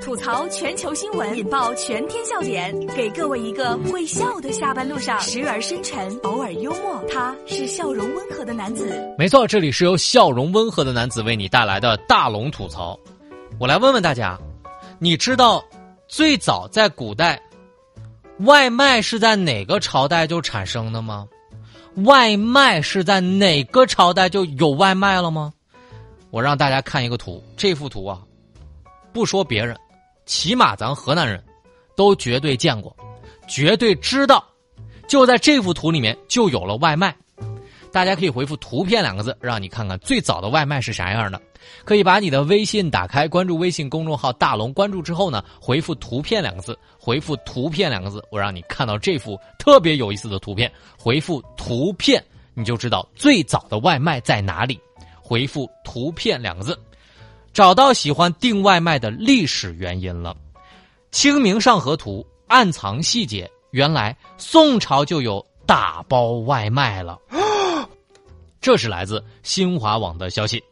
[0.00, 7.02] 吐槽全球新闻，引爆全天笑点，给各位一个会笑的下班路上，时而深沉，偶尔幽默。
[7.10, 9.14] 他是笑容温和的男子。
[9.18, 12.98] 没错，这里是由笑容温和的男子为你带来的大龙吐槽。
[13.58, 14.38] 我来问问大家，
[14.98, 15.64] 你知道
[16.06, 17.40] 最早在古代，
[18.40, 21.26] 外卖是在哪个朝代就产生的吗？
[22.04, 25.52] 外卖是在哪个朝代就有外卖了吗？
[26.30, 28.20] 我让大家看一个图，这幅图啊，
[29.12, 29.76] 不说别人，
[30.26, 31.42] 起码咱河南人
[31.96, 32.94] 都绝对见过，
[33.46, 34.44] 绝对知道，
[35.08, 37.14] 就在这幅图里面就有了外卖。
[37.90, 41.40] 大家可以回复“图片”两个字，让你看看最早的外卖是啥样的。
[41.84, 50.70] 可以把你的微信打开，关注微信公众号“大龙”，关注之后呢，回复“图片”两个字，回复“图片”两个字，我让你看到这幅特别有意思的图片。
[50.98, 54.78] 回复“图片”，你就知道最早的外卖在哪里。
[55.20, 56.78] 回复“图片”两个字，
[57.58, 60.32] 找到喜欢订外卖的历史原因了。
[61.10, 67.18] 《清明上河图》暗藏细节，原来宋朝就有打包外卖了。
[68.62, 70.62] 这是来自新华网的消息。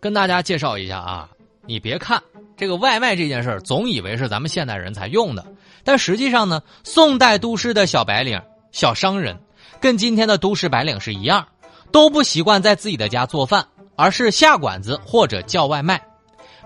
[0.00, 1.30] 跟大家介绍一下啊，
[1.64, 2.22] 你别看
[2.54, 5.46] 这个外卖这件事儿，总以为是咱们现代人才用的，
[5.82, 8.38] 但实际上呢，宋代都市的小白领、
[8.70, 9.40] 小商人，
[9.80, 11.48] 跟今天的都市白领是一样。
[11.92, 13.66] 都不习惯在自己的家做饭，
[13.96, 16.00] 而是下馆子或者叫外卖。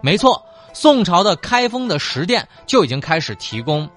[0.03, 3.89] 没错，宋朝的开封的食店就已经开始提供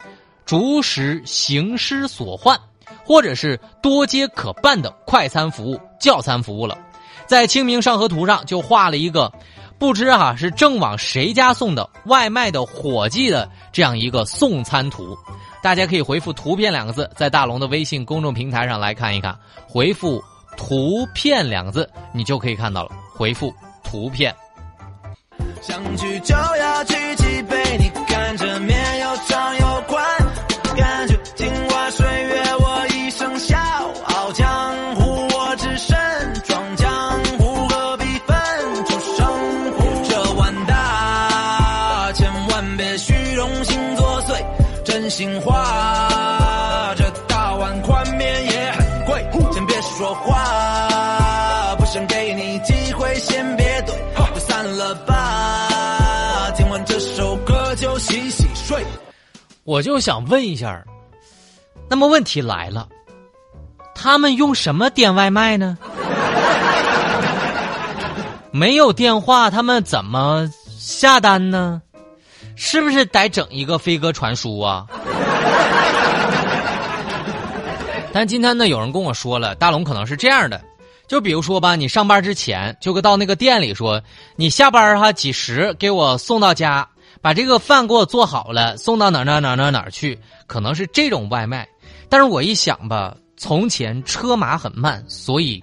[0.45, 2.59] 逐食行尸所唤，
[3.03, 6.77] 或者是多街可办的快餐服务、叫餐服务了。
[7.25, 9.31] 在《清明上河图》上就画了一个，
[9.79, 15.17] 不知哈是正往谁家送的外卖的伙计的这样一个送餐图。
[15.61, 19.37] 大家可以回复“图片”两个字，在大龙的微信公众平台上来看一看，
[19.67, 20.23] 回复。
[20.55, 22.91] 图片两个字，你就可以看到了。
[23.15, 24.33] 回复图片。
[25.61, 30.05] 想去就要举起杯，你看着面又长又宽，
[30.75, 33.57] 感觉镜花水月我一生笑
[34.05, 35.97] 傲江湖，我只身
[36.43, 36.89] 闯江
[37.37, 39.25] 湖，何必分出胜
[39.77, 40.09] 负？
[40.09, 44.43] 这碗大，千万别虚荣心作祟，
[44.83, 46.93] 真心话。
[46.95, 52.22] 这大碗宽面也很贵，先别说话，不想给
[53.23, 53.93] 先别怼，
[54.33, 56.51] 就散了吧。
[56.55, 58.85] 听完这首歌就洗洗睡。
[59.63, 60.83] 我就想问一下，
[61.89, 62.87] 那么问题来了，
[63.95, 65.77] 他们用什么点外卖呢？
[68.51, 70.47] 没有电话，他们怎么
[70.77, 71.81] 下单呢？
[72.55, 74.85] 是不是得整一个飞鸽传书啊？
[78.13, 80.61] 但今天呢，有人跟我说了，大龙可能是这样的，
[81.07, 84.01] 就比如说吧，你上班之前就到那个店里说，
[84.35, 86.87] 你下班哈几时给我送到家，
[87.21, 91.67] 把这个饭给我做好了，送到哪哪哪哪哪去，可能是这种外卖。
[92.09, 95.61] 但是我一想吧，从前车马很慢，所以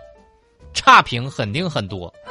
[0.72, 2.12] 差评肯定很多。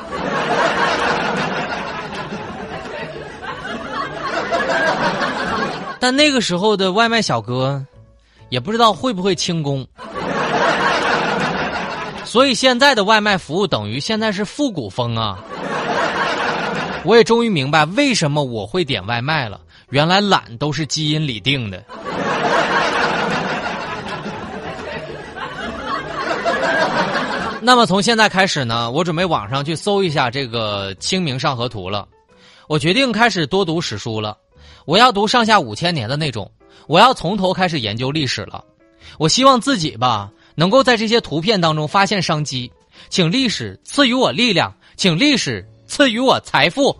[6.00, 7.86] 但那个时候的外卖小哥，
[8.48, 9.86] 也不知道会不会轻功。
[12.30, 15.40] 所以现在的外卖服务等于现在是复古风啊！
[17.04, 19.60] 我也终于明白为什么我会点外卖了，
[19.90, 21.84] 原来懒都是基因里定的。
[27.62, 32.08] 那么从现在开始呢，我准备网上去搜一下这个《清明上河图》了。
[32.68, 34.38] 我决定开始多读史书了，
[34.86, 36.52] 我要读上下五千年的那种，
[36.86, 38.64] 我要从头开始研究历史了。
[39.18, 40.30] 我希望自己吧。
[40.60, 42.70] 能够在这些图片当中发现商机，
[43.08, 46.94] 请历史赐予我力量，请历史赐予我财富。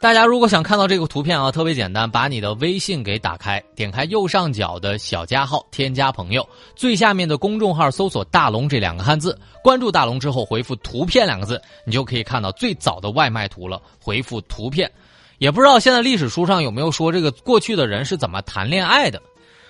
[0.00, 13.80] 大家如果想看到这个图片啊，特别简单，把你的微信给打开，点开右上角的小加号，添加朋友，最下面的公众号搜索“大龙”这两个汉字，关注大龙之后回复“图片”两个字，你就可以看到最早的外卖图了。
[14.00, 14.90] 回复“图片”，
[15.40, 19.20] 也不知道现在历史书上有没有说这个过去的人是怎么谈恋爱的。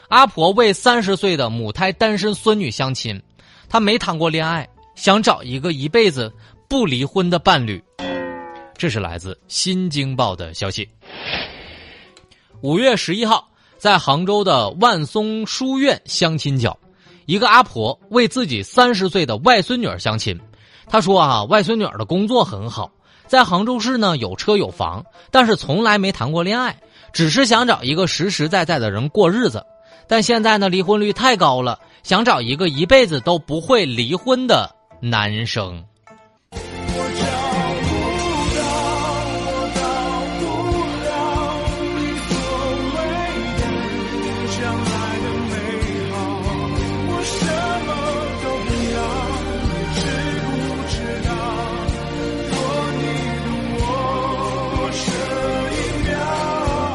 [0.08, 3.22] 阿婆为三十岁的母胎单身孙女相亲，
[3.68, 6.30] 她没谈过恋爱，想找一个一辈子
[6.68, 7.80] 不离婚的伴侣。
[8.76, 10.88] 这是来自《新京报》的消息。
[12.62, 16.76] 五月十一号，在杭州的万松书院相亲角，
[17.26, 20.36] 一个阿婆为自己三十岁的外孙女儿相亲。
[20.88, 22.90] 她说：“啊，外孙女儿的工作很好，
[23.30, 26.76] 在杭州市呢有车有房，但是从来没谈过恋爱，
[27.12, 29.64] 只是想找一个实实在在的人过日子。
[30.08, 34.68] 但现在呢，离婚率太高了，想找一个一辈子都不会离婚的
[35.00, 35.84] 男生。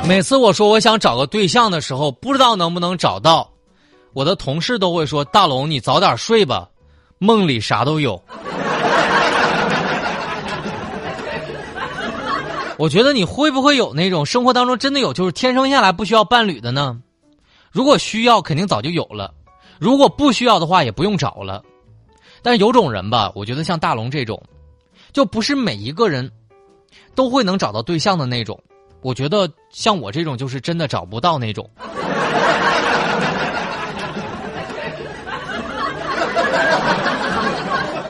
[0.08, 3.52] 每次我说我想找个对象的时候，不知道能不能找到，
[4.14, 6.70] 我的同事都会说：“大龙，你早点睡吧，
[7.18, 8.22] 梦里啥都有。
[12.78, 17.02] ”我觉得你会不会有那种生活当中真的有，就是天生下来不需要伴侣的呢？
[17.72, 19.34] 如果需要，肯定早就有了；
[19.80, 21.64] 如果不需要的话，也不用找了。
[22.44, 24.40] 但是有种人吧，我觉得像大龙这种，
[25.12, 26.32] 就不是每一个人
[27.16, 28.62] 都会能找到对象的那种。
[29.06, 31.70] 我觉得像我这种就是真的找不到那种。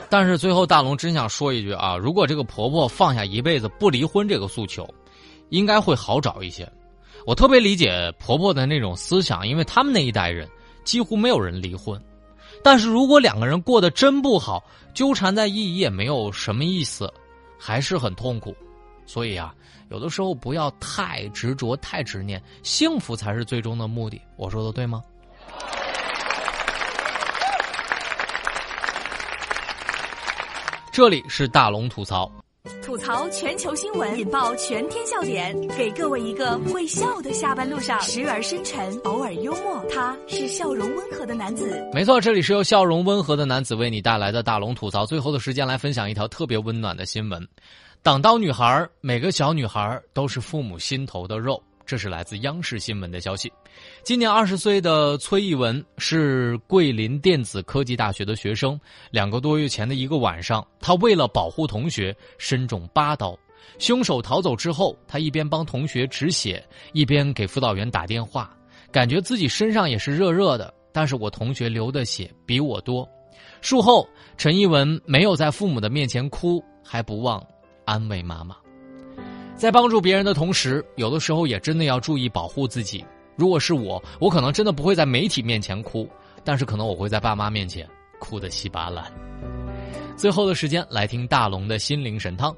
[0.08, 4.88] 但是最后大龙真想说一句啊，如果这个婆婆放下一辈子不离婚这个诉求，
[5.50, 6.66] 应该会好找一些。
[7.26, 10.48] 我特别理解婆婆的那种思想，因为他们那一代人
[10.82, 12.00] 几乎没有人离婚。
[12.64, 14.64] 但是如果两个人过得真不好，
[14.94, 17.12] 纠缠在一起也没有什么意思，
[17.58, 18.56] 还是很痛苦。
[19.06, 19.54] 所以啊。
[19.88, 24.20] 有的时候不要太执着、太执念，幸福才是最终的目的。
[24.36, 25.00] 我说的对吗？
[30.90, 32.28] 这里是大龙吐槽，
[32.82, 39.84] 吐槽全球新闻，引爆全天笑点，给各位一个会笑的下班路上，时而深沉，偶尔幽默。
[39.88, 41.88] 他是笑容温和的男子。
[41.92, 45.06] 没错，这里是由笑容温和的男子为你带来的大龙吐槽。
[45.06, 47.46] 最后的时间来分享一条特别温暖的新闻。
[48.02, 51.60] 挡刀女孩，每个小女孩都是父母心头的肉。
[51.84, 53.52] 这是来自央视新闻的消息。
[54.02, 58.78] 今年二十岁的崔艺文是桂林电子科技大学的学生。
[59.12, 63.38] 两个多月前的一个晚上，他为了保护同学，身中八刀。
[63.78, 68.52] 凶手逃走之后，他一边帮同学止血，一边给辅导员打电话，
[68.90, 70.72] 感觉自己身上也是热热的。
[70.92, 73.08] 但是我同学流的血比我多。
[73.60, 77.44] 术后，陈艺文没有在父母的面前哭，还不忘。
[77.86, 78.56] 安慰妈妈，
[79.54, 83.02] 在帮助别人的同时，有的时候也真的要注意保护自己。
[83.36, 86.08] 如果是我，我可能真的不会在媒体面前哭，
[86.42, 87.88] 但是可能我会在爸妈面前
[88.18, 89.10] 哭得稀巴烂。
[90.16, 92.54] 最后的时间来听大龙的心灵神汤。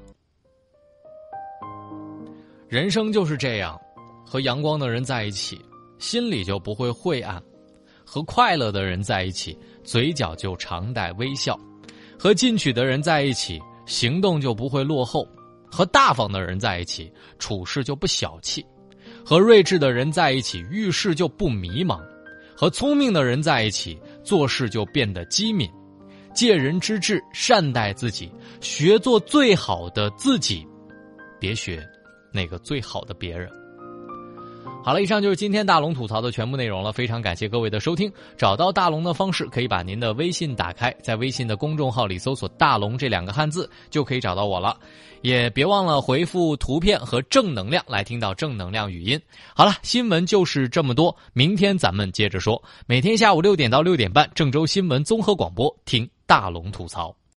[2.67, 3.79] 人生就是这样，
[4.25, 5.59] 和阳光的人在一起，
[5.99, 7.39] 心里就不会晦暗；
[8.03, 11.53] 和快乐的人在一起，嘴角就常带微笑；
[12.17, 13.61] 和进取的人在一起。
[13.89, 15.27] 行动就不会落后，
[15.65, 18.63] 和大方的人在一起，处事就不小气；
[19.25, 21.99] 和睿智的人在一起，遇事就不迷茫；
[22.55, 25.67] 和聪明的人在一起，做事就变得机敏。
[26.35, 28.31] 借人之智，善待自己，
[28.61, 30.63] 学做最好的自己，
[31.39, 31.83] 别学
[32.31, 33.49] 那个最好的别人。
[34.81, 36.91] 好了，以上就是今天大龙吐槽的全部内容了。
[36.91, 38.11] 非常感谢各位的收听。
[38.37, 44.75] 找到大龙的方式，可以把您的微信打开，在微信的公众号里搜索“大龙”这两个汉字，就可以找到我了。
[45.21, 49.21] 也别忘了回复图片和正能量来听到正能量语音。
[49.53, 52.59] 好了，新闻就是这么多，明天咱们接着说。
[52.87, 57.18] 每天下午六点到六点半，郑州新闻综合广播，听大龙吐槽。